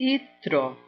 Itro. 0.00 0.78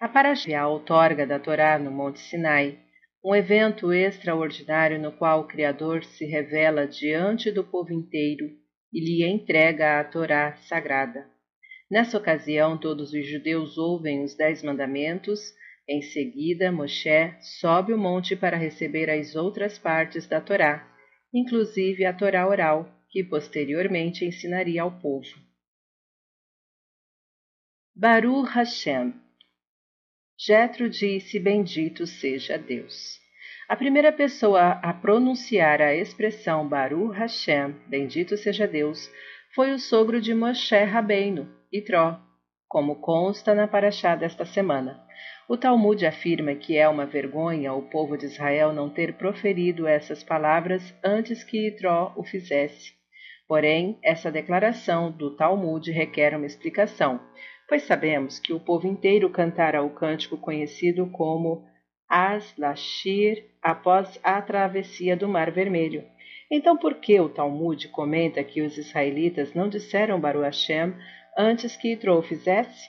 A 0.00 0.06
Parashá 0.06 0.68
outorga 0.68 1.26
da 1.26 1.40
Torá 1.40 1.76
no 1.80 1.90
Monte 1.90 2.20
Sinai, 2.20 2.78
um 3.24 3.34
evento 3.34 3.92
extraordinário 3.92 5.00
no 5.00 5.10
qual 5.10 5.40
o 5.40 5.48
Criador 5.48 6.04
se 6.04 6.24
revela 6.24 6.86
diante 6.86 7.50
do 7.50 7.64
povo 7.64 7.92
inteiro 7.92 8.52
e 8.92 9.00
lhe 9.00 9.28
entrega 9.28 9.98
a 9.98 10.04
Torá 10.04 10.54
sagrada. 10.68 11.26
Nessa 11.90 12.16
ocasião, 12.16 12.78
todos 12.78 13.12
os 13.12 13.26
judeus 13.26 13.76
ouvem 13.76 14.22
os 14.22 14.36
Dez 14.36 14.62
Mandamentos. 14.62 15.52
Em 15.88 16.00
seguida, 16.00 16.70
Moshe 16.70 17.34
sobe 17.58 17.92
o 17.92 17.98
monte 17.98 18.36
para 18.36 18.56
receber 18.56 19.10
as 19.10 19.34
outras 19.34 19.76
partes 19.76 20.24
da 20.28 20.40
Torá, 20.40 20.88
inclusive 21.34 22.04
a 22.04 22.12
Torá 22.12 22.46
oral, 22.46 22.88
que 23.10 23.24
posteriormente 23.24 24.24
ensinaria 24.24 24.82
ao 24.82 25.00
povo. 25.00 25.53
Baruch 27.96 28.48
Hashem. 28.48 29.14
Jetro 30.36 30.90
disse: 30.90 31.38
Bendito 31.38 32.08
seja 32.08 32.58
Deus. 32.58 33.20
A 33.68 33.76
primeira 33.76 34.10
pessoa 34.10 34.80
a 34.82 34.92
pronunciar 34.92 35.80
a 35.80 35.94
expressão 35.94 36.68
Baruch 36.68 37.16
Hashem, 37.16 37.76
Bendito 37.86 38.36
seja 38.36 38.66
Deus, 38.66 39.08
foi 39.54 39.70
o 39.70 39.78
sogro 39.78 40.20
de 40.20 40.34
Moshe 40.34 40.76
Rabbeinu, 40.76 41.48
Itró, 41.72 42.18
como 42.66 42.96
consta 42.96 43.54
na 43.54 43.68
paraxá 43.68 44.16
desta 44.16 44.44
semana. 44.44 45.00
O 45.48 45.56
Talmud 45.56 46.04
afirma 46.04 46.56
que 46.56 46.76
é 46.76 46.88
uma 46.88 47.06
vergonha 47.06 47.74
o 47.74 47.82
povo 47.82 48.18
de 48.18 48.26
Israel 48.26 48.72
não 48.72 48.90
ter 48.90 49.14
proferido 49.14 49.86
essas 49.86 50.24
palavras 50.24 50.82
antes 51.04 51.44
que 51.44 51.68
Itró 51.68 52.12
o 52.16 52.24
fizesse. 52.24 52.92
Porém, 53.46 54.00
essa 54.02 54.32
declaração 54.32 55.12
do 55.12 55.36
Talmud 55.36 55.92
requer 55.92 56.34
uma 56.34 56.46
explicação, 56.46 57.20
pois 57.68 57.82
sabemos 57.82 58.38
que 58.38 58.52
o 58.52 58.60
povo 58.60 58.86
inteiro 58.86 59.30
cantara 59.30 59.82
o 59.82 59.90
cântico 59.90 60.36
conhecido 60.36 61.06
como 61.10 61.64
As 62.08 62.56
Lashir 62.56 63.44
após 63.62 64.18
a 64.22 64.40
travessia 64.42 65.16
do 65.16 65.28
Mar 65.28 65.50
Vermelho. 65.50 66.04
Então, 66.50 66.76
por 66.76 66.96
que 66.96 67.18
o 67.18 67.28
Talmud 67.28 67.88
comenta 67.88 68.44
que 68.44 68.60
os 68.60 68.76
israelitas 68.76 69.54
não 69.54 69.68
disseram 69.68 70.20
Baruch 70.20 70.44
Hashem 70.44 70.94
antes 71.36 71.76
que 71.76 71.92
Itrou 71.92 72.22
fizesse? 72.22 72.88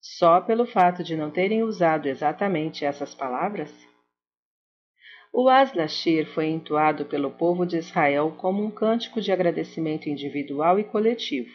Só 0.00 0.40
pelo 0.40 0.66
fato 0.66 1.02
de 1.02 1.16
não 1.16 1.30
terem 1.30 1.62
usado 1.62 2.08
exatamente 2.08 2.84
essas 2.84 3.14
palavras? 3.14 3.72
O 5.32 5.48
Aslashir 5.48 6.26
foi 6.26 6.46
entoado 6.46 7.04
pelo 7.04 7.30
povo 7.30 7.64
de 7.66 7.76
Israel 7.76 8.34
como 8.38 8.64
um 8.64 8.70
cântico 8.70 9.20
de 9.20 9.30
agradecimento 9.30 10.08
individual 10.08 10.78
e 10.78 10.84
coletivo. 10.84 11.50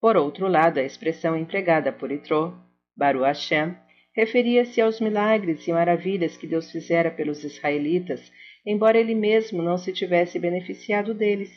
Por 0.00 0.16
outro 0.16 0.48
lado, 0.48 0.80
a 0.80 0.82
expressão 0.82 1.36
empregada 1.36 1.92
por 1.92 2.10
Itró, 2.10 2.54
Baru 2.96 3.20
Hashem, 3.20 3.76
referia-se 4.16 4.80
aos 4.80 4.98
milagres 4.98 5.68
e 5.68 5.72
maravilhas 5.72 6.36
que 6.38 6.46
Deus 6.46 6.70
fizera 6.70 7.10
pelos 7.10 7.44
israelitas, 7.44 8.32
embora 8.64 8.98
ele 8.98 9.14
mesmo 9.14 9.62
não 9.62 9.76
se 9.76 9.92
tivesse 9.92 10.38
beneficiado 10.38 11.12
deles. 11.12 11.50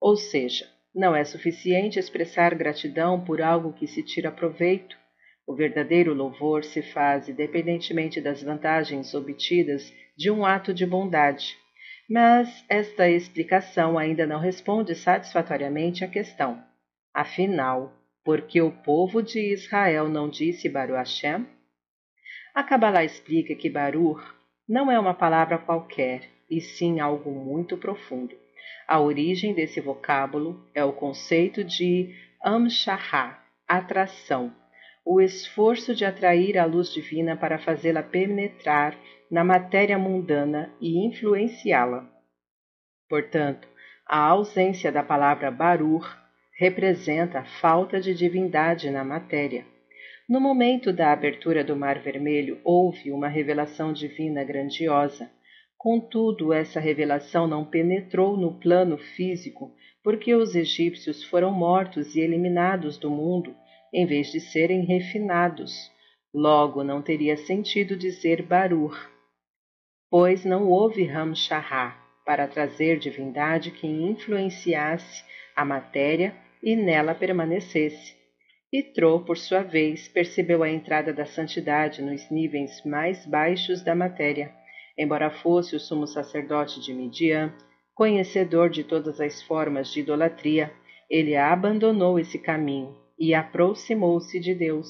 Ou 0.00 0.16
seja, 0.16 0.66
não 0.94 1.14
é 1.14 1.22
suficiente 1.22 1.98
expressar 1.98 2.54
gratidão 2.54 3.22
por 3.22 3.42
algo 3.42 3.72
que 3.72 3.86
se 3.86 4.02
tira 4.02 4.32
proveito. 4.32 4.96
O 5.46 5.54
verdadeiro 5.54 6.14
louvor 6.14 6.64
se 6.64 6.82
faz 6.82 7.28
independentemente 7.28 8.20
das 8.20 8.42
vantagens 8.42 9.14
obtidas 9.14 9.92
de 10.16 10.30
um 10.30 10.46
ato 10.46 10.72
de 10.72 10.86
bondade. 10.86 11.56
Mas 12.08 12.64
esta 12.68 13.08
explicação 13.08 13.98
ainda 13.98 14.26
não 14.26 14.40
responde 14.40 14.94
satisfatoriamente 14.94 16.04
à 16.04 16.08
questão. 16.08 16.71
Afinal, 17.14 17.92
por 18.24 18.42
que 18.42 18.62
o 18.62 18.70
povo 18.70 19.22
de 19.22 19.52
Israel 19.52 20.08
não 20.08 20.28
disse 20.28 20.68
Baruch 20.68 20.96
Hashem? 20.96 21.46
A 22.54 22.62
Kabbalah 22.62 23.04
explica 23.04 23.54
que 23.54 23.68
Baruch 23.68 24.22
não 24.68 24.90
é 24.90 24.98
uma 24.98 25.14
palavra 25.14 25.58
qualquer, 25.58 26.28
e 26.48 26.60
sim 26.60 27.00
algo 27.00 27.30
muito 27.30 27.76
profundo. 27.76 28.34
A 28.86 29.00
origem 29.00 29.54
desse 29.54 29.80
vocábulo 29.80 30.68
é 30.74 30.84
o 30.84 30.92
conceito 30.92 31.64
de 31.64 32.14
Amshahá, 32.42 33.42
atração, 33.66 34.54
o 35.04 35.20
esforço 35.20 35.94
de 35.94 36.04
atrair 36.04 36.58
a 36.58 36.64
luz 36.64 36.92
divina 36.92 37.36
para 37.36 37.58
fazê-la 37.58 38.02
penetrar 38.02 38.96
na 39.30 39.42
matéria 39.42 39.98
mundana 39.98 40.72
e 40.80 41.06
influenciá-la. 41.06 42.08
Portanto, 43.08 43.66
a 44.06 44.18
ausência 44.18 44.92
da 44.92 45.02
palavra 45.02 45.50
Baruch 45.50 46.21
representa 46.62 47.40
a 47.40 47.44
falta 47.44 48.00
de 48.00 48.14
divindade 48.14 48.88
na 48.88 49.02
matéria. 49.02 49.66
No 50.28 50.40
momento 50.40 50.92
da 50.92 51.12
abertura 51.12 51.64
do 51.64 51.74
Mar 51.74 51.98
Vermelho, 51.98 52.60
houve 52.62 53.10
uma 53.10 53.26
revelação 53.26 53.92
divina 53.92 54.44
grandiosa. 54.44 55.28
Contudo, 55.76 56.52
essa 56.52 56.78
revelação 56.78 57.48
não 57.48 57.64
penetrou 57.64 58.36
no 58.36 58.60
plano 58.60 58.96
físico, 58.96 59.74
porque 60.04 60.36
os 60.36 60.54
egípcios 60.54 61.24
foram 61.24 61.50
mortos 61.50 62.14
e 62.14 62.20
eliminados 62.20 62.96
do 62.96 63.10
mundo, 63.10 63.56
em 63.92 64.06
vez 64.06 64.30
de 64.30 64.38
serem 64.38 64.84
refinados. 64.84 65.90
Logo, 66.32 66.84
não 66.84 67.02
teria 67.02 67.36
sentido 67.36 67.96
dizer 67.96 68.40
Barur, 68.40 68.96
pois 70.08 70.44
não 70.44 70.68
houve 70.68 71.02
Ramshahá 71.02 72.00
para 72.24 72.46
trazer 72.46 73.00
divindade 73.00 73.72
que 73.72 73.88
influenciasse 73.88 75.24
a 75.56 75.64
matéria 75.64 76.32
e 76.62 76.76
nela 76.76 77.14
permanecesse. 77.14 78.14
E 78.72 78.82
Tro, 78.82 79.20
por 79.20 79.36
sua 79.36 79.62
vez, 79.62 80.08
percebeu 80.08 80.62
a 80.62 80.70
entrada 80.70 81.12
da 81.12 81.26
santidade 81.26 82.00
nos 82.00 82.30
níveis 82.30 82.82
mais 82.84 83.26
baixos 83.26 83.82
da 83.82 83.94
matéria, 83.94 84.50
embora 84.96 85.30
fosse 85.30 85.76
o 85.76 85.80
sumo 85.80 86.06
sacerdote 86.06 86.80
de 86.80 86.94
Midian, 86.94 87.52
conhecedor 87.94 88.70
de 88.70 88.84
todas 88.84 89.20
as 89.20 89.42
formas 89.42 89.92
de 89.92 90.00
idolatria, 90.00 90.72
ele 91.10 91.36
abandonou 91.36 92.18
esse 92.18 92.38
caminho 92.38 92.96
e 93.18 93.34
aproximou-se 93.34 94.40
de 94.40 94.54
Deus. 94.54 94.88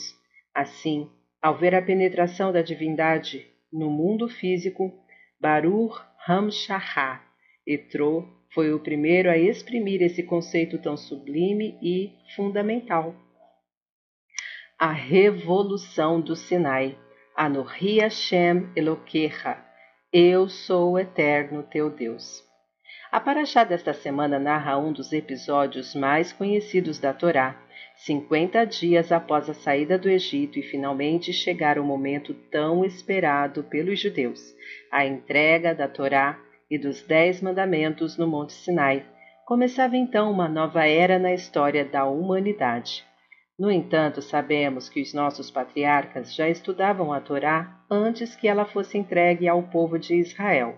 Assim, 0.54 1.10
ao 1.40 1.58
ver 1.58 1.74
a 1.74 1.82
penetração 1.82 2.52
da 2.52 2.62
divindade 2.62 3.44
no 3.72 3.90
mundo 3.90 4.28
físico, 4.28 4.92
Baruch 5.40 5.96
Hamshachá, 6.28 7.20
Etro 7.66 8.41
foi 8.54 8.72
o 8.72 8.80
primeiro 8.80 9.30
a 9.30 9.36
exprimir 9.36 10.02
esse 10.02 10.22
conceito 10.22 10.78
tão 10.78 10.96
sublime 10.96 11.78
e 11.82 12.12
fundamental. 12.36 13.14
A 14.78 14.92
revolução 14.92 16.20
do 16.20 16.36
Sinai, 16.36 16.98
Anohi 17.36 18.00
Hashem 18.00 18.70
Eloquecha, 18.76 19.56
Eu 20.12 20.48
sou 20.48 20.92
o 20.92 20.98
eterno 20.98 21.62
teu 21.62 21.88
Deus. 21.88 22.42
A 23.10 23.20
Paraxá 23.20 23.64
desta 23.64 23.92
semana 23.92 24.38
narra 24.38 24.78
um 24.78 24.92
dos 24.92 25.12
episódios 25.12 25.94
mais 25.94 26.32
conhecidos 26.32 26.98
da 26.98 27.12
Torá, 27.12 27.58
50 27.96 28.64
dias 28.64 29.12
após 29.12 29.48
a 29.48 29.54
saída 29.54 29.98
do 29.98 30.08
Egito 30.08 30.58
e 30.58 30.62
finalmente 30.62 31.32
chegar 31.32 31.78
o 31.78 31.84
momento 31.84 32.34
tão 32.50 32.84
esperado 32.84 33.62
pelos 33.64 34.00
judeus, 34.00 34.40
a 34.90 35.06
entrega 35.06 35.74
da 35.74 35.86
Torá 35.86 36.38
e 36.72 36.78
dos 36.78 37.02
Dez 37.02 37.42
Mandamentos 37.42 38.16
no 38.16 38.26
Monte 38.26 38.54
Sinai, 38.54 39.04
começava 39.44 39.94
então 39.94 40.32
uma 40.32 40.48
nova 40.48 40.86
era 40.86 41.18
na 41.18 41.34
história 41.34 41.84
da 41.84 42.06
humanidade. 42.06 43.04
No 43.58 43.70
entanto, 43.70 44.22
sabemos 44.22 44.88
que 44.88 45.02
os 45.02 45.12
nossos 45.12 45.50
patriarcas 45.50 46.34
já 46.34 46.48
estudavam 46.48 47.12
a 47.12 47.20
Torá 47.20 47.78
antes 47.90 48.34
que 48.34 48.48
ela 48.48 48.64
fosse 48.64 48.96
entregue 48.96 49.46
ao 49.46 49.64
povo 49.64 49.98
de 49.98 50.14
Israel. 50.14 50.74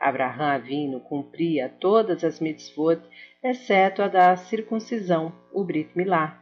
Abraham 0.00 0.54
Avino 0.54 1.00
cumpria 1.02 1.68
todas 1.68 2.24
as 2.24 2.40
mitzvot, 2.40 3.00
exceto 3.40 4.02
a 4.02 4.08
da 4.08 4.36
circuncisão, 4.36 5.32
o 5.52 5.62
Brit 5.62 5.96
Milá, 5.96 6.36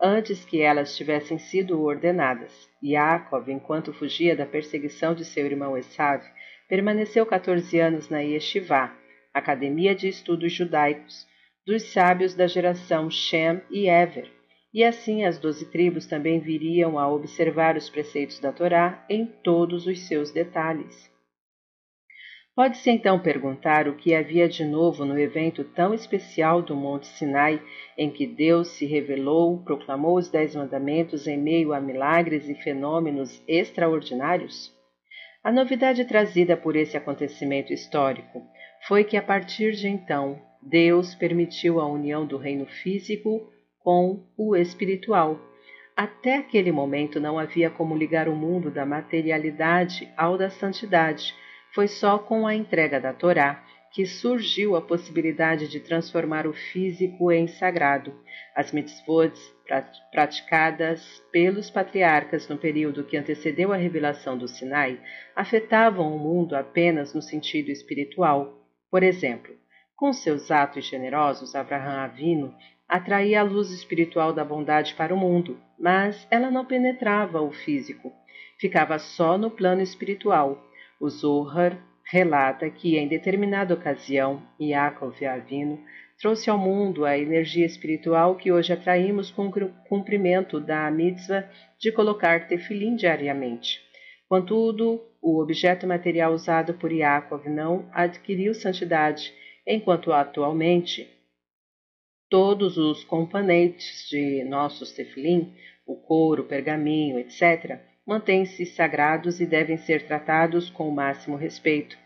antes 0.00 0.46
que 0.46 0.62
elas 0.62 0.96
tivessem 0.96 1.38
sido 1.38 1.82
ordenadas. 1.82 2.70
Yaakov, 2.82 3.50
enquanto 3.50 3.92
fugia 3.92 4.34
da 4.34 4.46
perseguição 4.46 5.14
de 5.14 5.26
seu 5.26 5.44
irmão 5.44 5.76
Esav, 5.76 6.22
Permaneceu 6.70 7.26
14 7.26 7.80
anos 7.80 8.08
na 8.08 8.20
Yeshivá, 8.20 8.96
Academia 9.34 9.92
de 9.92 10.06
Estudos 10.06 10.52
Judaicos, 10.52 11.26
dos 11.66 11.90
sábios 11.90 12.32
da 12.32 12.46
geração 12.46 13.10
Shem 13.10 13.60
e 13.68 13.88
Ever, 13.88 14.30
e 14.72 14.84
assim 14.84 15.24
as 15.24 15.36
doze 15.36 15.68
tribos 15.68 16.06
também 16.06 16.38
viriam 16.38 16.96
a 16.96 17.12
observar 17.12 17.76
os 17.76 17.90
preceitos 17.90 18.38
da 18.38 18.52
Torá 18.52 19.04
em 19.10 19.26
todos 19.26 19.88
os 19.88 20.06
seus 20.06 20.30
detalhes. 20.30 21.10
Pode-se 22.54 22.88
então 22.88 23.18
perguntar 23.18 23.88
o 23.88 23.96
que 23.96 24.14
havia 24.14 24.48
de 24.48 24.64
novo 24.64 25.04
no 25.04 25.18
evento 25.18 25.64
tão 25.64 25.92
especial 25.92 26.62
do 26.62 26.76
Monte 26.76 27.08
Sinai, 27.08 27.60
em 27.98 28.08
que 28.12 28.28
Deus 28.28 28.68
se 28.68 28.86
revelou, 28.86 29.60
proclamou 29.64 30.16
os 30.16 30.30
Dez 30.30 30.54
Mandamentos 30.54 31.26
em 31.26 31.36
meio 31.36 31.72
a 31.72 31.80
milagres 31.80 32.48
e 32.48 32.54
fenômenos 32.54 33.42
extraordinários? 33.48 34.78
A 35.42 35.50
novidade 35.50 36.04
trazida 36.04 36.54
por 36.54 36.76
esse 36.76 36.98
acontecimento 36.98 37.72
histórico 37.72 38.42
foi 38.86 39.04
que, 39.04 39.16
a 39.16 39.22
partir 39.22 39.72
de 39.72 39.88
então, 39.88 40.38
Deus 40.60 41.14
permitiu 41.14 41.80
a 41.80 41.86
união 41.86 42.26
do 42.26 42.36
reino 42.36 42.66
físico 42.66 43.50
com 43.82 44.22
o 44.36 44.54
espiritual. 44.54 45.40
Até 45.96 46.36
aquele 46.36 46.70
momento 46.70 47.18
não 47.18 47.38
havia 47.38 47.70
como 47.70 47.96
ligar 47.96 48.28
o 48.28 48.36
mundo 48.36 48.70
da 48.70 48.84
materialidade 48.84 50.12
ao 50.14 50.36
da 50.36 50.50
santidade. 50.50 51.34
Foi 51.74 51.88
só 51.88 52.18
com 52.18 52.46
a 52.46 52.54
entrega 52.54 53.00
da 53.00 53.14
Torá 53.14 53.64
que 53.92 54.06
surgiu 54.06 54.76
a 54.76 54.80
possibilidade 54.80 55.68
de 55.68 55.80
transformar 55.80 56.46
o 56.46 56.52
físico 56.52 57.32
em 57.32 57.48
sagrado. 57.48 58.14
As 58.54 58.72
mitzvot 58.72 59.32
praticadas 60.10 61.22
pelos 61.32 61.70
patriarcas 61.70 62.48
no 62.48 62.56
período 62.56 63.04
que 63.04 63.16
antecedeu 63.16 63.72
a 63.72 63.76
revelação 63.76 64.38
do 64.38 64.48
Sinai 64.48 65.00
afetavam 65.34 66.14
o 66.14 66.18
mundo 66.18 66.54
apenas 66.54 67.14
no 67.14 67.22
sentido 67.22 67.70
espiritual. 67.70 68.58
Por 68.90 69.02
exemplo, 69.02 69.54
com 69.96 70.12
seus 70.12 70.50
atos 70.50 70.86
generosos, 70.86 71.54
Abraham 71.54 72.00
Avino 72.00 72.54
atraía 72.88 73.40
a 73.40 73.44
luz 73.44 73.70
espiritual 73.70 74.32
da 74.32 74.44
bondade 74.44 74.94
para 74.94 75.14
o 75.14 75.18
mundo, 75.18 75.60
mas 75.78 76.26
ela 76.30 76.50
não 76.50 76.64
penetrava 76.64 77.40
o 77.40 77.52
físico, 77.52 78.12
ficava 78.58 78.98
só 78.98 79.38
no 79.38 79.50
plano 79.50 79.82
espiritual. 79.82 80.66
O 81.00 81.08
Zohar 81.08 81.78
relata 82.10 82.68
que, 82.68 82.98
em 82.98 83.06
determinada 83.06 83.72
ocasião, 83.72 84.42
Yaakov 84.60 85.24
Avino 85.24 85.80
trouxe 86.18 86.50
ao 86.50 86.58
mundo 86.58 87.04
a 87.04 87.16
energia 87.16 87.64
espiritual 87.64 88.34
que 88.34 88.50
hoje 88.50 88.72
atraímos 88.72 89.30
com 89.30 89.46
o 89.46 89.72
cumprimento 89.88 90.60
da 90.60 90.90
mitzvah 90.90 91.48
de 91.78 91.92
colocar 91.92 92.48
tefilim 92.48 92.96
diariamente. 92.96 93.80
Contudo, 94.28 95.00
o 95.22 95.40
objeto 95.40 95.86
material 95.86 96.32
usado 96.32 96.74
por 96.74 96.90
Yaakov 96.90 97.48
não 97.48 97.88
adquiriu 97.92 98.54
santidade, 98.54 99.32
enquanto 99.66 100.12
atualmente 100.12 101.08
todos 102.28 102.76
os 102.76 103.04
componentes 103.04 104.08
de 104.08 104.44
nossos 104.44 104.92
tefilim, 104.92 105.54
o 105.86 105.96
couro, 105.96 106.42
o 106.42 106.46
pergaminho, 106.46 107.18
etc., 107.18 107.89
mantêm-se 108.10 108.66
sagrados 108.66 109.40
e 109.40 109.46
devem 109.46 109.76
ser 109.76 110.04
tratados 110.04 110.68
com 110.68 110.88
o 110.88 110.92
máximo 110.92 111.36
respeito. 111.36 111.96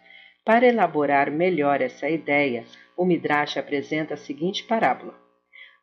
Para 0.45 0.67
elaborar 0.67 1.31
melhor 1.31 1.81
essa 1.81 2.11
ideia, 2.11 2.67
o 2.95 3.07
Midrash 3.07 3.57
apresenta 3.57 4.13
a 4.13 4.19
seguinte 4.19 4.65
parábola. 4.65 5.15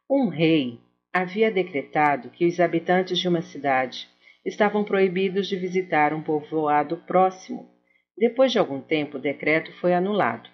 Um 0.07 0.27
rei 0.27 0.79
havia 1.11 1.49
decretado 1.49 2.29
que 2.29 2.45
os 2.45 2.59
habitantes 2.59 3.17
de 3.17 3.27
uma 3.27 3.41
cidade 3.41 4.07
estavam 4.45 4.83
proibidos 4.83 5.47
de 5.47 5.55
visitar 5.55 6.13
um 6.13 6.21
povoado 6.21 6.97
próximo. 6.97 7.67
Depois 8.15 8.51
de 8.51 8.59
algum 8.59 8.79
tempo, 8.79 9.17
o 9.17 9.21
decreto 9.21 9.73
foi 9.79 9.91
anulado. 9.91 10.51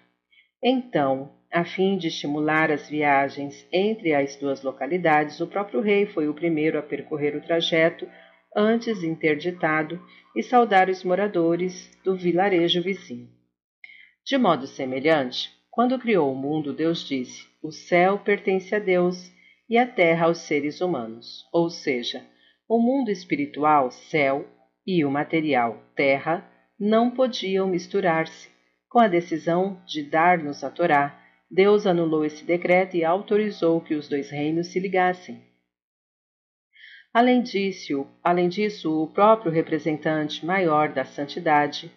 Então, 0.64 1.30
a 1.52 1.62
fim 1.62 1.98
de 1.98 2.08
estimular 2.08 2.70
as 2.70 2.88
viagens 2.88 3.68
entre 3.70 4.14
as 4.14 4.34
duas 4.36 4.62
localidades, 4.62 5.38
o 5.40 5.46
próprio 5.46 5.82
rei 5.82 6.06
foi 6.06 6.26
o 6.26 6.32
primeiro 6.32 6.78
a 6.78 6.82
percorrer 6.82 7.36
o 7.36 7.42
trajeto 7.42 8.08
antes 8.60 9.04
interditado 9.04 10.02
e 10.34 10.42
saudar 10.42 10.88
os 10.88 11.04
moradores 11.04 11.96
do 12.02 12.16
vilarejo 12.16 12.82
vizinho. 12.82 13.28
De 14.26 14.36
modo 14.36 14.66
semelhante, 14.66 15.48
quando 15.70 15.96
criou 15.96 16.32
o 16.32 16.34
mundo, 16.34 16.72
Deus 16.72 17.06
disse: 17.06 17.46
O 17.62 17.70
céu 17.70 18.18
pertence 18.18 18.74
a 18.74 18.80
Deus 18.80 19.30
e 19.70 19.78
a 19.78 19.86
terra 19.86 20.26
aos 20.26 20.38
seres 20.38 20.80
humanos, 20.80 21.46
ou 21.52 21.70
seja, 21.70 22.26
o 22.68 22.80
mundo 22.80 23.12
espiritual, 23.12 23.92
céu, 23.92 24.44
e 24.84 25.04
o 25.04 25.10
material, 25.10 25.80
terra, 25.94 26.44
não 26.80 27.12
podiam 27.12 27.68
misturar-se. 27.68 28.50
Com 28.88 28.98
a 28.98 29.06
decisão 29.06 29.80
de 29.86 30.02
dar-nos 30.02 30.64
a 30.64 30.70
Torá, 30.70 31.16
Deus 31.48 31.86
anulou 31.86 32.24
esse 32.24 32.44
decreto 32.44 32.96
e 32.96 33.04
autorizou 33.04 33.80
que 33.80 33.94
os 33.94 34.08
dois 34.08 34.30
reinos 34.30 34.68
se 34.68 34.80
ligassem. 34.80 35.47
Além 37.12 37.42
disso, 37.42 38.06
além 38.22 38.48
disso, 38.48 39.02
o 39.02 39.06
próprio 39.06 39.50
representante 39.50 40.44
maior 40.44 40.92
da 40.92 41.04
santidade, 41.04 41.90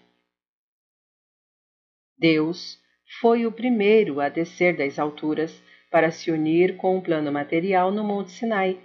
Deus, 2.18 2.80
foi 3.20 3.46
o 3.46 3.52
primeiro 3.52 4.22
a 4.22 4.30
descer 4.30 4.78
das 4.78 4.98
alturas 4.98 5.62
para 5.90 6.12
se 6.12 6.32
unir 6.32 6.78
com 6.78 6.98
o 6.98 7.02
plano 7.02 7.32
material 7.32 7.92
no 7.92 8.04
Monte 8.04 8.32
Sinai, 8.32 8.80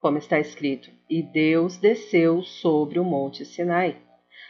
como 0.00 0.18
está 0.18 0.38
escrito: 0.38 0.90
E 1.08 1.22
Deus 1.22 1.76
desceu 1.76 2.42
sobre 2.42 2.98
o 2.98 3.04
Monte 3.04 3.44
Sinai. 3.44 3.96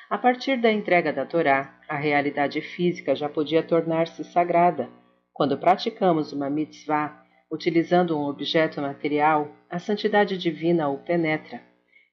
A 0.08 0.18
partir 0.18 0.56
da 0.60 0.72
entrega 0.72 1.12
da 1.12 1.24
Torá, 1.24 1.78
a 1.88 1.96
realidade 1.96 2.60
física 2.60 3.14
já 3.14 3.28
podia 3.28 3.62
tornar-se 3.62 4.24
sagrada 4.24 4.88
quando 5.32 5.56
praticamos 5.56 6.32
uma 6.32 6.50
mitzvah 6.50 7.24
utilizando 7.50 8.16
um 8.16 8.26
objeto 8.28 8.80
material, 8.80 9.50
a 9.68 9.78
santidade 9.78 10.38
divina 10.38 10.88
o 10.88 10.98
penetra 10.98 11.60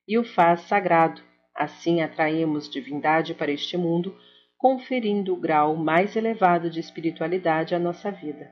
e 0.07 0.17
o 0.17 0.23
faz 0.23 0.61
sagrado. 0.61 1.21
Assim 1.53 2.01
atraímos 2.01 2.69
divindade 2.69 3.33
para 3.33 3.51
este 3.51 3.77
mundo, 3.77 4.17
conferindo 4.57 5.33
o 5.33 5.39
grau 5.39 5.75
mais 5.75 6.15
elevado 6.15 6.69
de 6.69 6.79
espiritualidade 6.79 7.75
à 7.75 7.79
nossa 7.79 8.11
vida. 8.11 8.51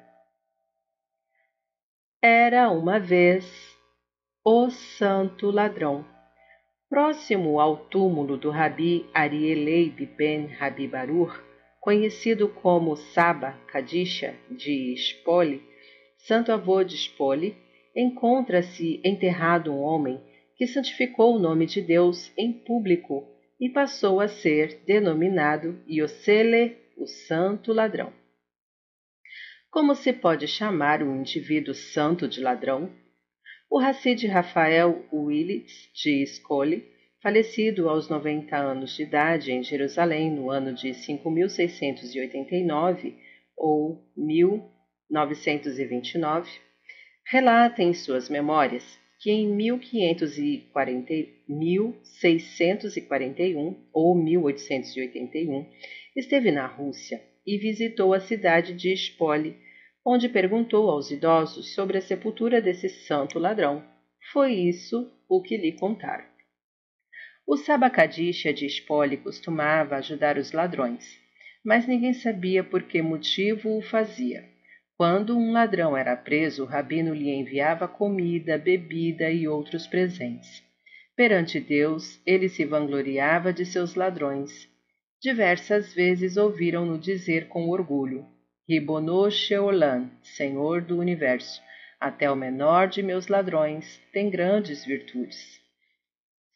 Era 2.22 2.70
uma 2.72 3.00
vez 3.00 3.76
o 4.44 4.70
santo 4.70 5.50
ladrão. 5.50 6.06
Próximo 6.90 7.60
ao 7.60 7.78
túmulo 7.78 8.38
do 8.38 8.50
Rabi 8.50 9.08
Arieleib 9.14 10.06
ben 10.16 10.48
Rabi 10.48 10.88
Barur, 10.88 11.44
conhecido 11.82 12.48
como 12.50 12.96
Saba 12.96 13.52
Kadisha 13.68 14.36
de 14.50 14.96
Spoli, 14.98 15.64
santo 16.28 16.52
avô 16.52 16.84
de 16.84 16.96
Spoli, 16.96 17.56
encontra-se 17.96 19.00
enterrado 19.04 19.72
um 19.72 19.82
homem 19.82 20.20
que 20.56 20.66
santificou 20.66 21.36
o 21.36 21.40
nome 21.40 21.66
de 21.66 21.82
Deus 21.82 22.32
em 22.38 22.52
público 22.52 23.28
e 23.60 23.70
passou 23.70 24.20
a 24.20 24.28
ser 24.28 24.82
denominado 24.86 25.80
Yosele, 25.88 26.78
o 26.98 27.06
santo 27.06 27.74
ladrão. 27.74 28.12
Como 29.70 29.94
se 29.94 30.14
pode 30.14 30.48
chamar 30.48 31.04
um 31.04 31.20
indivíduo 31.20 31.74
santo 31.74 32.28
de 32.28 32.42
ladrão? 32.42 32.90
O 33.70 33.80
Hassid 33.80 34.26
Rafael 34.28 35.06
Willits 35.12 35.90
de 35.94 36.26
Scoli 36.26 36.86
falecido 37.22 37.90
aos 37.90 38.10
90 38.10 38.56
anos 38.56 38.96
de 38.96 39.04
idade 39.04 39.52
em 39.52 39.62
Jerusalém 39.62 40.32
no 40.32 40.50
ano 40.50 40.74
de 40.74 40.94
5689 40.94 43.18
ou 43.58 44.02
1929, 45.10 46.52
relata 47.26 47.82
em 47.82 47.94
suas 47.94 48.30
memórias 48.30 49.00
que 49.20 49.32
em 49.32 49.48
1540, 49.48 51.14
1641 51.48 53.76
ou 53.92 54.16
1881 54.16 55.66
esteve 56.16 56.52
na 56.52 56.68
Rússia 56.68 57.20
e 57.46 57.58
visitou 57.58 58.14
a 58.14 58.20
cidade 58.20 58.74
de 58.74 58.92
Spoli, 58.94 59.58
onde 60.06 60.30
perguntou 60.30 60.90
aos 60.90 61.12
idosos 61.12 61.74
sobre 61.74 61.98
a 61.98 62.02
sepultura 62.02 62.62
desse 62.62 62.88
santo 62.90 63.40
ladrão. 63.40 63.84
Foi 64.32 64.54
isso 64.54 65.12
o 65.28 65.42
que 65.42 65.58
lhe 65.58 65.72
contaram. 65.72 66.24
O 67.48 67.58
Sabacadisha 67.58 68.54
de 68.54 68.66
Espole 68.66 69.18
costumava 69.18 69.98
ajudar 69.98 70.38
os 70.38 70.52
ladrões, 70.52 71.20
mas 71.64 71.88
ninguém 71.88 72.14
sabia 72.14 72.64
por 72.64 72.84
que 72.84 73.02
motivo 73.02 73.76
o 73.78 73.82
fazia. 73.82 74.55
Quando 74.98 75.38
um 75.38 75.52
ladrão 75.52 75.96
era 75.98 76.16
preso, 76.16 76.64
o 76.64 76.66
rabino 76.66 77.14
lhe 77.14 77.30
enviava 77.30 77.86
comida, 77.86 78.58
bebida 78.58 79.30
e 79.30 79.46
outros 79.46 79.86
presentes. 79.86 80.64
Perante 81.18 81.60
Deus, 81.60 82.22
ele 82.26 82.48
se 82.48 82.64
vangloriava 82.64 83.52
de 83.52 83.66
seus 83.66 83.96
ladrões. 83.96 84.70
Diversas 85.22 85.94
vezes 85.94 86.38
ouviram-no 86.38 86.98
dizer 86.98 87.50
com 87.50 87.70
orgulho: 87.70 88.26
Ribono 88.68 89.30
Sheolan, 89.30 90.10
Senhor 90.24 90.82
do 90.82 90.98
Universo, 90.98 91.62
até 92.00 92.32
o 92.32 92.36
menor 92.36 92.88
de 92.88 93.04
meus 93.04 93.28
ladrões 93.28 94.02
tem 94.14 94.30
grandes 94.30 94.86
virtudes. 94.86 95.60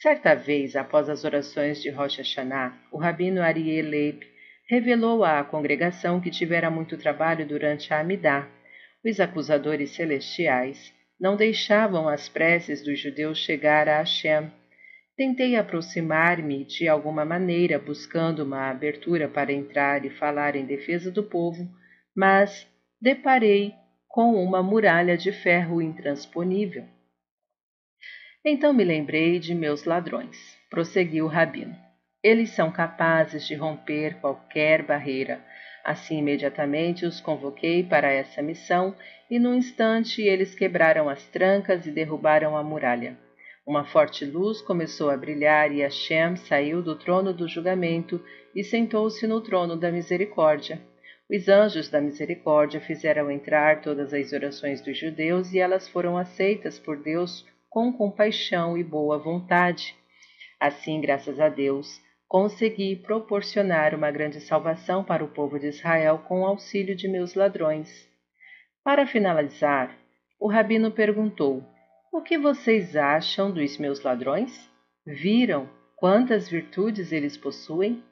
Certa 0.02 0.34
vez, 0.34 0.78
após 0.78 1.10
as 1.10 1.26
orações 1.26 1.82
de 1.82 1.90
Rosh 1.90 2.20
Hashanah, 2.20 2.78
o 2.90 2.98
rabino 2.98 3.42
Ariel 3.42 3.90
Leib 3.90 4.24
revelou 4.70 5.24
à 5.24 5.44
congregação 5.44 6.22
que 6.22 6.30
tivera 6.30 6.70
muito 6.70 6.96
trabalho 6.96 7.46
durante 7.46 7.92
a 7.92 8.00
Amidah. 8.00 8.48
Os 9.04 9.20
acusadores 9.20 9.96
celestiais 9.96 10.94
não 11.20 11.36
deixavam 11.36 12.08
as 12.08 12.30
preces 12.30 12.84
dos 12.84 13.00
judeus 13.00 13.40
chegar 13.40 13.90
a 13.90 13.98
Hashem. 13.98 14.52
Tentei 15.18 15.56
aproximar-me 15.56 16.64
de 16.66 16.88
alguma 16.88 17.26
maneira, 17.26 17.80
buscando 17.80 18.44
uma 18.44 18.70
abertura 18.70 19.28
para 19.28 19.52
entrar 19.52 20.06
e 20.06 20.12
falar 20.12 20.56
em 20.56 20.66
defesa 20.66 21.12
do 21.12 21.24
povo, 21.24 21.68
mas 22.16 22.68
deparei 23.02 23.74
com 24.08 24.36
uma 24.36 24.62
muralha 24.62 25.18
de 25.18 25.32
ferro 25.32 25.82
intransponível. 25.82 26.86
Então 28.46 28.72
me 28.72 28.84
lembrei 28.84 29.40
de 29.40 29.54
meus 29.54 29.84
ladrões, 29.84 30.38
prosseguiu 30.70 31.26
o 31.26 31.28
rabino. 31.28 31.89
Eles 32.22 32.50
são 32.50 32.70
capazes 32.70 33.48
de 33.48 33.56
romper 33.56 34.20
qualquer 34.20 34.84
barreira. 34.84 35.40
Assim, 35.86 36.18
imediatamente 36.18 37.06
os 37.06 37.22
convoquei 37.22 37.82
para 37.82 38.12
essa 38.12 38.42
missão 38.42 38.94
e, 39.32 39.40
num 39.40 39.56
instante, 39.56 40.22
eles 40.22 40.54
quebraram 40.54 41.08
as 41.08 41.26
trancas 41.28 41.86
e 41.86 41.92
derrubaram 41.92 42.58
a 42.58 42.64
muralha. 42.64 43.18
Uma 43.66 43.86
forte 43.86 44.26
luz 44.26 44.62
começou 44.62 45.10
a 45.10 45.16
brilhar 45.16 45.72
e 45.72 45.80
Hashem 45.80 46.36
saiu 46.36 46.82
do 46.82 46.98
trono 46.98 47.34
do 47.34 47.48
julgamento 47.48 48.22
e 48.54 48.66
sentou-se 48.66 49.26
no 49.26 49.40
trono 49.40 49.78
da 49.78 49.90
misericórdia. 49.90 50.82
Os 51.30 51.48
anjos 51.48 51.88
da 51.88 52.02
misericórdia 52.02 52.82
fizeram 52.82 53.32
entrar 53.32 53.82
todas 53.82 54.14
as 54.14 54.34
orações 54.34 54.82
dos 54.82 54.98
judeus 54.98 55.54
e 55.54 55.60
elas 55.60 55.88
foram 55.88 56.18
aceitas 56.18 56.78
por 56.78 56.98
Deus 56.98 57.46
com 57.70 57.94
compaixão 57.94 58.78
e 58.78 58.84
boa 58.84 59.18
vontade. 59.18 59.96
Assim, 60.60 61.00
graças 61.00 61.40
a 61.40 61.48
Deus, 61.48 62.02
consegui 62.30 62.96
proporcionar 62.96 63.96
uma 63.96 64.12
grande 64.12 64.40
salvação 64.40 65.04
para 65.04 65.24
o 65.24 65.28
povo 65.28 65.60
de 65.60 65.66
Israel 65.66 66.20
com 66.28 66.42
o 66.42 66.46
auxílio 66.46 66.96
de 66.96 67.08
meus 67.08 67.34
ladrões. 67.34 68.08
Para 68.84 69.08
finalizar, 69.08 69.98
o 70.40 70.48
rabino 70.48 70.92
perguntou: 70.92 71.64
O 72.14 72.22
que 72.22 72.38
vocês 72.38 72.96
acham 72.96 73.52
dos 73.52 73.80
meus 73.80 74.04
ladrões? 74.04 74.70
Viram 75.04 75.68
quantas 75.96 76.48
virtudes 76.48 77.12
eles 77.12 77.36
possuem? 77.36 78.04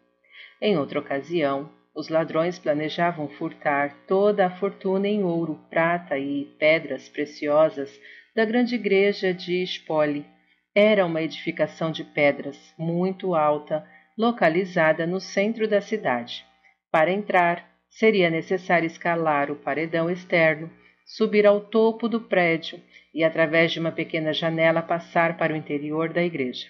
Em 0.59 0.77
outra 0.77 0.99
ocasião, 0.99 1.69
os 1.95 2.09
ladrões 2.09 2.57
planejavam 2.57 3.27
furtar 3.27 3.95
toda 4.07 4.47
a 4.47 4.49
fortuna 4.49 5.07
em 5.07 5.23
ouro, 5.23 5.59
prata 5.69 6.17
e 6.17 6.45
pedras 6.57 7.07
preciosas 7.07 8.01
da 8.35 8.43
grande 8.43 8.73
igreja 8.73 9.31
de 9.31 9.61
Spoli. 9.61 10.25
Era 10.73 11.05
uma 11.05 11.21
edificação 11.21 11.91
de 11.91 12.03
pedras, 12.03 12.73
muito 12.77 13.35
alta, 13.35 13.85
localizada 14.17 15.05
no 15.05 15.19
centro 15.19 15.67
da 15.67 15.79
cidade. 15.79 16.43
Para 16.91 17.11
entrar, 17.11 17.69
seria 17.89 18.29
necessário 18.29 18.87
escalar 18.87 19.51
o 19.51 19.55
paredão 19.55 20.09
externo, 20.09 20.71
subir 21.05 21.45
ao 21.45 21.61
topo 21.61 22.09
do 22.09 22.21
prédio 22.21 22.81
e, 23.13 23.23
através 23.23 23.71
de 23.71 23.79
uma 23.79 23.91
pequena 23.91 24.33
janela, 24.33 24.81
passar 24.81 25.37
para 25.37 25.53
o 25.53 25.55
interior 25.55 26.09
da 26.09 26.23
igreja. 26.23 26.67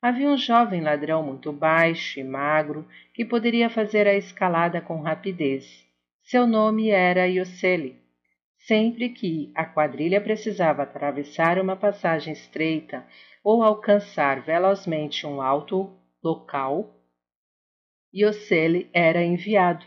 Havia 0.00 0.28
um 0.28 0.38
jovem 0.38 0.80
ladrão 0.80 1.22
muito 1.22 1.52
baixo 1.52 2.20
e 2.20 2.24
magro 2.24 2.88
que 3.12 3.24
poderia 3.24 3.68
fazer 3.68 4.06
a 4.06 4.14
escalada 4.14 4.80
com 4.80 5.00
rapidez. 5.00 5.84
Seu 6.22 6.46
nome 6.46 6.90
era 6.90 7.26
Yoseli. 7.26 7.96
Sempre 8.58 9.08
que 9.08 9.50
a 9.54 9.64
quadrilha 9.64 10.20
precisava 10.20 10.82
atravessar 10.82 11.58
uma 11.58 11.74
passagem 11.74 12.32
estreita 12.32 13.04
ou 13.42 13.62
alcançar 13.62 14.40
velozmente 14.42 15.26
um 15.26 15.40
alto 15.40 15.97
local, 16.22 16.94
Yoseli 18.14 18.88
era 18.92 19.22
enviado. 19.22 19.84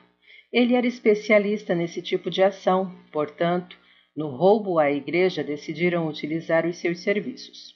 Ele 0.52 0.76
era 0.76 0.86
especialista 0.86 1.74
nesse 1.74 2.02
tipo 2.02 2.30
de 2.30 2.44
ação, 2.44 2.94
portanto, 3.12 3.78
no 4.16 4.28
roubo 4.28 4.78
à 4.78 4.92
igreja 4.92 5.44
decidiram 5.44 6.08
utilizar 6.08 6.66
os 6.66 6.78
seus 6.78 7.00
serviços. 7.00 7.76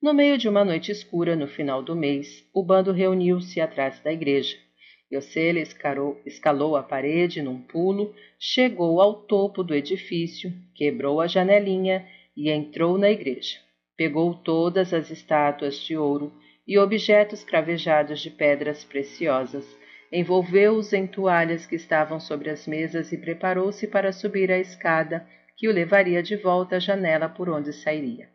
No 0.00 0.12
meio 0.12 0.36
de 0.36 0.48
uma 0.48 0.64
noite 0.64 0.92
escura, 0.92 1.34
no 1.34 1.48
final 1.48 1.82
do 1.82 1.96
mês, 1.96 2.44
o 2.52 2.62
bando 2.62 2.92
reuniu-se 2.92 3.60
atrás 3.60 4.00
da 4.00 4.12
igreja. 4.12 4.56
Yosele 5.12 5.64
escalou 6.26 6.76
a 6.76 6.82
parede 6.82 7.40
num 7.40 7.62
pulo, 7.62 8.14
chegou 8.38 9.00
ao 9.00 9.22
topo 9.22 9.62
do 9.62 9.74
edifício, 9.74 10.52
quebrou 10.74 11.20
a 11.20 11.26
janelinha 11.26 12.06
e 12.36 12.50
entrou 12.50 12.98
na 12.98 13.10
igreja. 13.10 13.58
Pegou 13.96 14.34
todas 14.34 14.92
as 14.92 15.10
estátuas 15.10 15.80
de 15.80 15.96
ouro 15.96 16.32
e 16.68 16.78
objetos 16.78 17.42
cravejados 17.42 18.20
de 18.20 18.28
pedras 18.28 18.84
preciosas, 18.84 19.66
envolveu-os 20.12 20.92
em 20.92 21.06
toalhas 21.06 21.64
que 21.64 21.74
estavam 21.74 22.20
sobre 22.20 22.50
as 22.50 22.66
mesas 22.66 23.10
e 23.10 23.16
preparou-se 23.16 23.86
para 23.86 24.12
subir 24.12 24.52
a 24.52 24.58
escada 24.58 25.26
que 25.56 25.66
o 25.66 25.72
levaria 25.72 26.22
de 26.22 26.36
volta 26.36 26.76
à 26.76 26.78
janela 26.78 27.26
por 27.26 27.48
onde 27.48 27.72
sairia. 27.72 28.28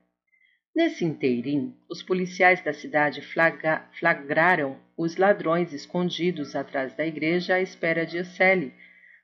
Nesse 0.76 1.06
inteirinho, 1.06 1.76
os 1.88 2.02
policiais 2.02 2.60
da 2.64 2.74
cidade 2.74 3.22
flagra 3.22 3.88
flagraram 4.00 4.80
os 4.98 5.16
ladrões 5.18 5.72
escondidos 5.72 6.56
atrás 6.56 6.96
da 6.96 7.06
igreja 7.06 7.56
à 7.56 7.62
espera 7.62 8.04
de 8.04 8.18
Ocele. 8.18 8.74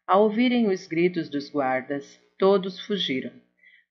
Ao 0.05 0.23
ouvirem 0.23 0.67
os 0.67 0.85
gritos 0.85 1.27
dos 1.27 1.49
guardas, 1.49 2.19
todos 2.37 2.79
fugiram. 2.79 3.31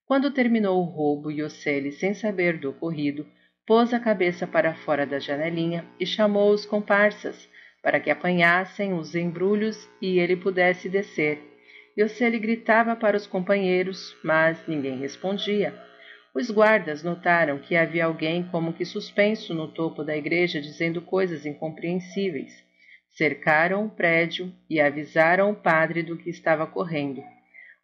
Quando 0.05 0.31
terminou 0.31 0.81
o 0.81 0.85
roubo, 0.85 1.29
Yoseli, 1.29 1.91
sem 1.91 2.13
saber 2.13 2.57
do 2.57 2.69
ocorrido, 2.69 3.27
pôs 3.69 3.93
a 3.93 3.99
cabeça 3.99 4.47
para 4.47 4.73
fora 4.73 5.05
da 5.05 5.19
janelinha 5.19 5.85
e 5.99 6.03
chamou 6.03 6.51
os 6.51 6.65
comparsas 6.65 7.47
para 7.83 7.99
que 7.99 8.09
apanhassem 8.09 8.93
os 8.93 9.13
embrulhos 9.13 9.87
e 10.01 10.17
ele 10.17 10.35
pudesse 10.35 10.89
descer. 10.89 11.37
Yoseli 11.95 12.39
gritava 12.39 12.95
para 12.95 13.15
os 13.15 13.27
companheiros, 13.27 14.17
mas 14.23 14.57
ninguém 14.67 14.97
respondia. 14.97 15.79
Os 16.33 16.49
guardas 16.49 17.03
notaram 17.03 17.59
que 17.59 17.75
havia 17.75 18.05
alguém 18.05 18.41
como 18.49 18.73
que 18.73 18.83
suspenso 18.83 19.53
no 19.53 19.67
topo 19.67 20.03
da 20.03 20.17
igreja 20.17 20.59
dizendo 20.59 20.99
coisas 20.99 21.45
incompreensíveis. 21.45 22.51
Cercaram 23.09 23.85
o 23.85 23.89
prédio 23.91 24.51
e 24.67 24.81
avisaram 24.81 25.51
o 25.51 25.55
padre 25.55 26.01
do 26.01 26.17
que 26.17 26.31
estava 26.31 26.65
correndo. 26.65 27.21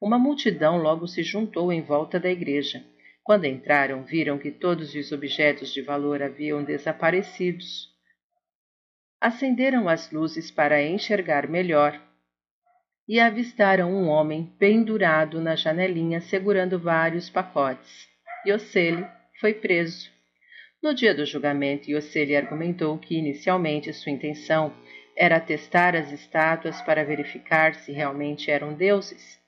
Uma 0.02 0.18
multidão 0.18 0.78
logo 0.78 1.06
se 1.06 1.22
juntou 1.22 1.72
em 1.72 1.84
volta 1.84 2.20
da 2.20 2.32
igreja. 2.32 2.84
Quando 3.26 3.46
entraram, 3.46 4.04
viram 4.04 4.38
que 4.38 4.52
todos 4.52 4.94
os 4.94 5.12
objetos 5.12 5.74
de 5.74 5.82
valor 5.82 6.22
haviam 6.22 6.64
desaparecidos. 6.64 7.90
Acenderam 9.20 9.90
as 9.90 10.12
luzes 10.12 10.52
para 10.52 10.84
enxergar 10.84 11.50
melhor 11.50 12.00
e 13.10 13.20
avistaram 13.20 13.92
um 13.92 14.08
homem 14.08 14.54
pendurado 14.60 15.42
na 15.42 15.56
janelinha 15.56 16.22
segurando 16.22 16.78
vários 16.78 17.28
pacotes. 17.28 18.08
Yoseli 18.46 19.04
foi 19.42 19.56
preso. 19.56 20.08
No 20.84 20.94
dia 20.94 21.16
do 21.16 21.26
julgamento, 21.26 21.90
Yoseli 21.90 22.36
argumentou 22.36 22.96
que 23.00 23.18
inicialmente 23.18 23.92
sua 23.92 24.12
intenção 24.12 24.72
era 25.18 25.40
testar 25.40 25.96
as 25.96 26.12
estátuas 26.12 26.80
para 26.84 27.04
verificar 27.04 27.74
se 27.74 27.92
realmente 27.92 28.52
eram 28.52 28.76
deuses. 28.76 29.40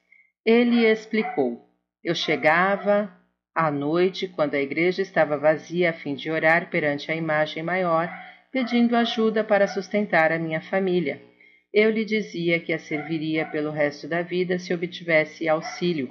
Ele 0.43 0.83
explicou: 0.83 1.63
Eu 2.03 2.15
chegava 2.15 3.15
à 3.57 3.71
noite, 3.71 4.27
quando 4.27 4.53
a 4.53 4.61
igreja 4.61 5.01
estava 5.01 5.35
vazia, 5.35 5.89
a 5.89 5.93
fim 5.93 6.13
de 6.13 6.29
orar 6.29 6.69
perante 6.69 7.11
a 7.11 7.15
imagem 7.15 7.63
maior, 7.63 8.07
pedindo 8.51 8.95
ajuda 8.95 9.43
para 9.43 9.67
sustentar 9.67 10.31
a 10.31 10.37
minha 10.37 10.61
família. 10.61 11.19
Eu 11.73 11.89
lhe 11.89 12.05
dizia 12.05 12.59
que 12.59 12.71
a 12.71 12.77
serviria 12.77 13.47
pelo 13.47 13.71
resto 13.71 14.07
da 14.07 14.21
vida 14.21 14.59
se 14.59 14.71
obtivesse 14.71 15.49
auxílio. 15.49 16.07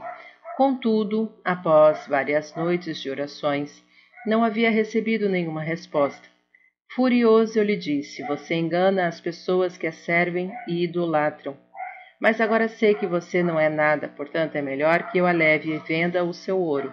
Contudo, 0.57 1.33
após 1.45 2.09
várias 2.09 2.53
noites 2.57 3.01
de 3.01 3.09
orações, 3.09 3.81
não 4.27 4.43
havia 4.43 4.69
recebido 4.69 5.29
nenhuma 5.29 5.63
resposta. 5.63 6.29
Furioso, 6.97 7.61
eu 7.61 7.63
lhe 7.63 7.77
disse: 7.77 8.27
Você 8.27 8.57
engana 8.57 9.07
as 9.07 9.21
pessoas 9.21 9.79
que 9.79 9.87
a 9.87 9.93
servem 9.93 10.51
e 10.67 10.83
idolatram. 10.83 11.57
Mas 12.21 12.41
agora 12.41 12.67
sei 12.67 12.95
que 12.95 13.07
você 13.07 13.41
não 13.41 13.61
é 13.61 13.69
nada, 13.69 14.09
portanto 14.09 14.57
é 14.57 14.63
melhor 14.63 15.13
que 15.13 15.19
eu 15.19 15.27
a 15.29 15.33
leve 15.33 15.73
e 15.73 15.79
venda 15.79 16.25
o 16.25 16.35
seu 16.35 16.59
ouro. 16.59 16.93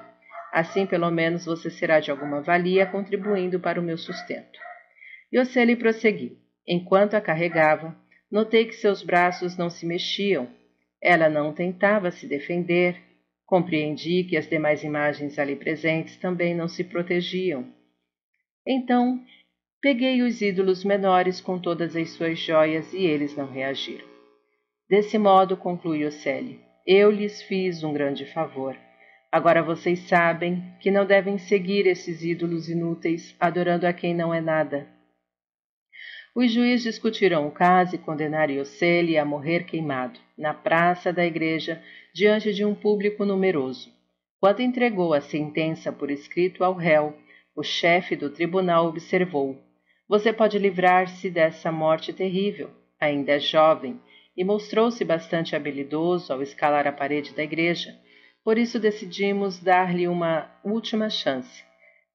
Assim, 0.54 0.86
pelo 0.86 1.10
menos, 1.10 1.46
você 1.46 1.70
será 1.70 2.00
de 2.00 2.12
alguma 2.12 2.42
valia, 2.42 2.86
contribuindo 2.86 3.60
para 3.60 3.80
o 3.80 3.84
meu 3.84 3.98
sustento. 3.98 4.60
Yoseli 5.34 5.76
prosseguiu. 5.76 6.38
Enquanto 6.68 7.16
a 7.16 7.22
carregava, 7.22 7.96
notei 8.32 8.66
que 8.66 8.76
seus 8.76 9.04
braços 9.04 9.58
não 9.58 9.70
se 9.70 9.86
mexiam. 9.86 10.48
Ela 11.02 11.28
não 11.28 11.52
tentava 11.52 12.12
se 12.12 12.28
defender, 12.28 13.02
Compreendi 13.46 14.24
que 14.24 14.36
as 14.36 14.50
demais 14.50 14.84
imagens 14.84 15.38
ali 15.38 15.56
presentes 15.56 16.18
também 16.18 16.56
não 16.56 16.68
se 16.68 16.84
protegiam. 16.84 17.72
Então, 18.66 19.22
peguei 19.80 20.24
os 20.24 20.42
ídolos 20.42 20.84
menores 20.84 21.40
com 21.42 21.60
todas 21.60 21.96
as 21.96 22.10
suas 22.12 22.40
joias 22.40 22.92
e 22.94 23.06
eles 23.06 23.36
não 23.36 23.46
reagiram. 23.46 24.08
Desse 24.90 25.18
modo, 25.18 25.56
conclui 25.56 26.04
Océlio, 26.04 26.60
eu 26.88 27.12
lhes 27.12 27.44
fiz 27.44 27.84
um 27.84 27.94
grande 27.94 28.26
favor. 28.26 28.76
Agora 29.34 29.64
vocês 29.64 29.98
sabem 30.02 30.64
que 30.80 30.92
não 30.92 31.08
devem 31.08 31.40
seguir 31.40 31.88
esses 31.88 32.24
ídolos 32.24 32.70
inúteis, 32.70 33.36
adorando 33.40 33.88
a 33.88 33.92
quem 33.92 34.14
não 34.14 34.32
é 34.32 34.40
nada. 34.40 34.88
Os 36.36 36.52
juízes 36.52 36.84
discutiram 36.84 37.48
o 37.48 37.52
caso 37.52 37.96
e 37.96 37.98
condenaram 37.98 38.54
Yoseli 38.54 39.18
a 39.18 39.26
morrer 39.26 39.64
queimado, 39.64 40.20
na 40.38 40.54
praça 40.54 41.12
da 41.12 41.26
igreja, 41.26 41.82
diante 42.14 42.54
de 42.54 42.64
um 42.64 42.76
público 42.76 43.26
numeroso. 43.26 43.92
Quando 44.40 44.60
entregou 44.60 45.16
a 45.16 45.22
sentença 45.22 45.92
por 45.92 46.12
escrito 46.12 46.64
ao 46.64 46.76
réu, 46.76 47.18
o 47.56 47.64
chefe 47.64 48.16
do 48.16 48.30
tribunal 48.30 48.86
observou: 48.86 49.60
Você 50.08 50.32
pode 50.32 50.60
livrar-se 50.60 51.32
dessa 51.32 51.72
morte 51.72 52.14
terrível. 52.14 52.70
Ainda 53.00 53.32
é 53.32 53.40
jovem 53.40 54.00
e 54.38 54.44
mostrou-se 54.44 55.04
bastante 55.04 55.56
habilidoso 55.56 56.32
ao 56.32 56.44
escalar 56.44 56.86
a 56.86 56.92
parede 56.92 57.34
da 57.34 57.42
igreja. 57.42 57.98
Por 58.44 58.58
isso 58.58 58.80
decidimos 58.80 59.60
dar-lhe 59.60 60.08
uma 60.08 60.50
última 60.64 61.10
chance. 61.10 61.64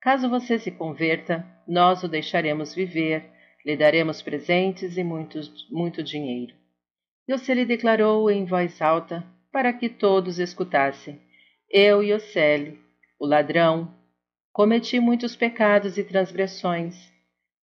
Caso 0.00 0.28
você 0.28 0.58
se 0.58 0.70
converta, 0.70 1.46
nós 1.66 2.02
o 2.02 2.08
deixaremos 2.08 2.74
viver 2.74 3.24
lhe 3.64 3.76
daremos 3.76 4.22
presentes 4.22 4.96
e 4.96 5.04
muito, 5.04 5.40
muito 5.70 6.02
dinheiro. 6.02 6.54
Yoseli 7.28 7.64
declarou 7.64 8.30
em 8.30 8.44
voz 8.44 8.80
alta 8.80 9.24
para 9.52 9.72
que 9.72 9.88
todos 9.88 10.38
escutassem. 10.38 11.20
Eu, 11.68 12.02
Yoseli, 12.02 12.78
o 13.18 13.26
ladrão, 13.26 13.94
Cometi 14.58 14.98
muitos 14.98 15.36
pecados 15.36 15.98
e 15.98 16.02
transgressões, 16.02 16.96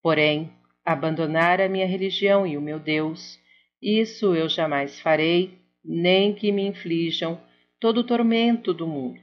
porém, 0.01 0.49
abandonar 0.85 1.59
a 1.59 1.67
minha 1.67 1.85
religião 1.85 2.47
e 2.47 2.55
o 2.55 2.61
meu 2.61 2.79
Deus, 2.79 3.37
isso 3.81 4.33
eu 4.33 4.47
jamais 4.47 4.97
farei, 5.01 5.59
nem 5.83 6.33
que 6.33 6.53
me 6.53 6.65
inflijam 6.65 7.37
todo 7.79 7.99
o 7.99 8.03
tormento 8.03 8.73
do 8.73 8.87
mundo. 8.87 9.19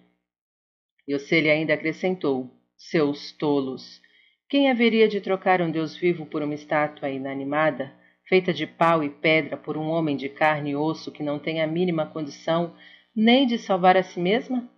Yosele 1.09 1.51
ainda 1.51 1.75
acrescentou: 1.75 2.51
Seus 2.77 3.33
tolos! 3.33 4.01
Quem 4.49 4.71
haveria 4.71 5.09
de 5.09 5.21
trocar 5.21 5.63
um 5.63 5.71
Deus 5.71 5.97
vivo 5.97 6.27
por 6.27 6.43
uma 6.43 6.55
estátua 6.55 7.09
inanimada, 7.09 7.93
feita 8.29 8.53
de 8.53 8.67
pau 8.67 9.03
e 9.03 9.09
pedra 9.09 9.57
por 9.57 9.77
um 9.77 9.89
homem 9.89 10.17
de 10.17 10.29
carne 10.29 10.71
e 10.71 10.77
osso 10.77 11.11
que 11.11 11.23
não 11.23 11.39
tem 11.39 11.63
a 11.63 11.67
mínima 11.67 12.07
condição 12.07 12.75
nem 13.15 13.47
de 13.47 13.59
salvar 13.59 13.97
a 13.97 14.03
si 14.03 14.21
mesma? 14.21 14.69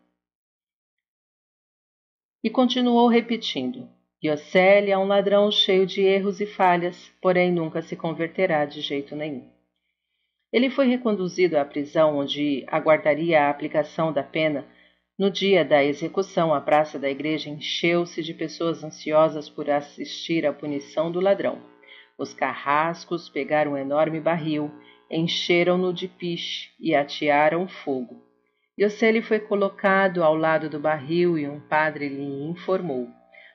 E 2.43 2.51
continuou 2.51 3.09
repetindo: 3.09 3.89
Yosele 4.25 4.91
é 4.91 4.99
um 4.99 5.07
ladrão 5.07 5.51
cheio 5.51 5.87
de 5.87 6.01
erros 6.03 6.41
e 6.41 6.47
falhas, 6.47 7.13
porém 7.21 7.53
nunca 7.53 7.83
se 7.83 7.97
converterá 7.97 8.65
de 8.65 8.81
jeito 8.81 9.15
nenhum. 9.15 9.54
Ele 10.55 10.71
foi 10.71 10.87
reconduzido 10.87 11.57
à 11.59 11.65
prisão, 11.65 12.17
onde 12.17 12.65
aguardaria 12.69 13.43
a 13.43 13.51
aplicação 13.51 14.13
da 14.13 14.23
pena. 14.23 14.65
No 15.19 15.29
dia 15.29 15.65
da 15.65 15.83
execução, 15.83 16.55
a 16.55 16.61
praça 16.61 16.97
da 16.97 17.11
igreja 17.11 17.51
encheu-se 17.51 18.23
de 18.23 18.33
pessoas 18.33 18.85
ansiosas 18.85 19.51
por 19.51 19.69
assistir 19.69 20.47
à 20.47 20.53
punição 20.53 21.11
do 21.11 21.19
ladrão. 21.19 21.59
Os 22.17 22.33
carrascos 22.33 23.29
pegaram 23.29 23.73
um 23.73 23.77
enorme 23.77 24.21
barril, 24.21 24.71
encheram-no 25.11 25.93
de 25.93 26.07
piche 26.07 26.71
e 26.79 26.95
atearam 26.95 27.67
fogo. 27.67 28.23
Yosele 28.81 29.23
foi 29.23 29.41
colocado 29.41 30.23
ao 30.23 30.37
lado 30.37 30.71
do 30.71 30.79
barril 30.79 31.37
e 31.37 31.49
um 31.49 31.59
padre 31.59 32.09
lhe 32.09 32.45
informou: 32.45 33.09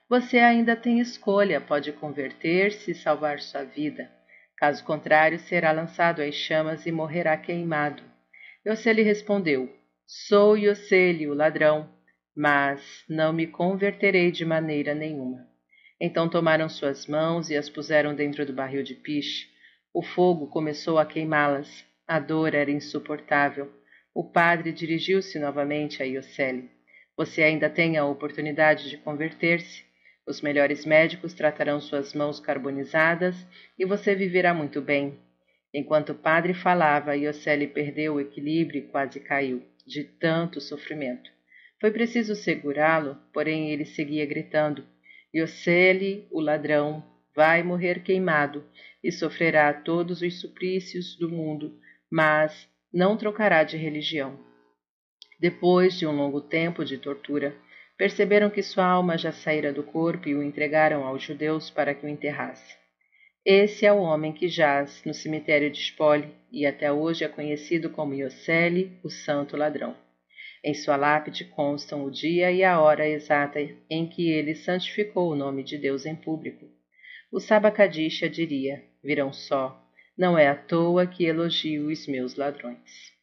Você 0.10 0.38
ainda 0.39 0.75
tem 0.75 1.00
escolha, 1.00 1.62
pode 1.62 1.94
converter-se 1.94 2.91
e 2.91 2.96
salvar 2.96 3.39
sua 3.39 3.63
vida. 3.63 4.19
Caso 4.60 4.84
contrário, 4.84 5.39
será 5.39 5.72
lançado 5.72 6.22
às 6.22 6.36
chamas 6.36 6.86
e 6.86 6.92
morrerá 6.92 7.38
queimado. 7.38 8.04
Yosele 8.68 9.04
respondeu: 9.04 9.74
Sou 10.06 10.58
Yosele, 10.58 11.30
o 11.30 11.34
ladrão, 11.34 11.89
mas 12.36 13.06
não 13.08 13.32
me 13.32 13.48
converterei 13.48 14.32
de 14.32 14.44
maneira 14.44 14.94
nenhuma. 14.94 15.48
Então 16.00 16.28
tomaram 16.28 16.68
suas 16.68 17.08
mãos 17.08 17.50
e 17.50 17.56
as 17.56 17.70
puseram 17.70 18.13
dentro 18.13 18.46
do 18.46 18.51
barril 18.51 18.84
de 18.84 18.96
piche. 18.96 19.48
O 19.94 20.04
fogo 20.04 20.48
começou 20.48 21.00
a 21.00 21.06
queimá-las. 21.06 21.86
A 22.06 22.20
dor 22.20 22.54
era 22.54 22.70
insuportável. 22.70 23.72
O 24.13 24.25
padre 24.25 24.74
dirigiu-se 24.74 25.39
novamente 25.39 26.04
a 26.04 26.06
Yosele. 26.06 26.70
Você 27.16 27.44
ainda 27.44 27.70
tem 27.70 27.96
a 27.98 28.06
oportunidade 28.06 28.89
de 28.89 28.98
converter-se. 28.98 29.86
Os 30.30 30.42
melhores 30.42 30.86
médicos 30.86 31.34
tratarão 31.34 31.82
suas 31.82 32.14
mãos 32.14 32.40
carbonizadas 32.40 33.36
e 33.80 33.84
você 33.84 34.14
viverá 34.14 34.54
muito 34.54 34.80
bem. 34.80 35.18
Enquanto 35.74 36.12
o 36.12 36.16
padre 36.16 36.54
falava, 36.54 37.18
Yosele 37.18 37.66
perdeu 37.66 38.14
o 38.14 38.20
equilíbrio 38.20 38.78
e 38.78 38.88
quase 38.90 39.20
caiu, 39.20 39.64
de 39.88 40.04
tanto 40.04 40.62
sofrimento. 40.62 41.32
Foi 41.82 41.90
preciso 41.90 42.36
segurá-lo, 42.36 43.18
porém 43.34 43.72
ele 43.72 43.86
seguia 43.86 44.24
gritando: 44.24 44.86
Yosele, 45.36 46.28
o 46.30 46.40
ladrão, 46.40 47.04
vai 47.36 47.64
morrer 47.64 48.04
queimado 48.04 48.64
e 49.04 49.12
sofrerá 49.12 49.74
todos 49.74 50.22
os 50.22 50.40
suplícios 50.40 51.16
do 51.18 51.28
mundo, 51.28 51.76
mas 52.08 52.70
não 52.94 53.18
trocará 53.18 53.64
de 53.64 53.78
religião. 53.78 54.40
Depois 55.40 55.98
de 55.98 56.06
um 56.06 56.12
longo 56.12 56.40
tempo 56.40 56.86
de 56.86 57.00
tortura, 57.00 57.56
perceberam 58.00 58.50
que 58.50 58.63
sua 58.63 58.86
alma 58.86 59.18
já 59.18 59.34
saíra 59.34 59.74
do 59.74 59.84
corpo 59.84 60.29
e 60.29 60.34
o 60.34 60.41
entregaram 60.41 61.03
aos 61.03 61.22
judeus 61.22 61.70
para 61.70 61.94
que 61.94 62.06
o 62.06 62.10
enterrasse. 62.10 62.77
Esse 63.45 63.86
é 63.86 63.91
o 63.91 64.00
homem 64.00 64.32
que 64.32 64.47
jaz 64.47 65.04
no 65.04 65.13
cemitério 65.13 65.69
de 65.69 65.82
Spole 65.82 66.34
e 66.50 66.65
até 66.65 66.89
hoje 66.89 67.26
é 67.26 67.28
conhecido 67.28 67.89
como 67.89 68.13
Iosele, 68.13 68.97
o 69.04 69.10
santo 69.10 69.58
ladrão. 69.58 69.97
Em 70.63 70.74
sua 70.74 70.95
lápide 70.95 71.43
constam 71.43 72.06
o 72.06 72.12
dia 72.12 72.50
e 72.50 72.63
a 72.63 72.80
hora 72.80 73.06
exata 73.06 73.60
em 73.89 74.08
que 74.08 74.30
ele 74.30 74.56
santificou 74.56 75.30
o 75.30 75.36
nome 75.36 75.62
de 75.62 75.78
Deus 75.78 76.06
em 76.06 76.15
público. 76.15 76.65
O 77.30 77.41
Sabakadisha 77.41 78.30
diria: 78.30 78.82
virão 79.04 79.34
só, 79.34 79.78
não 80.17 80.38
é 80.38 80.47
à 80.47 80.56
toa 80.56 81.06
que 81.06 81.26
elogio 81.26 81.89
os 81.89 82.08
meus 82.08 82.36
ladrões. 82.36 83.18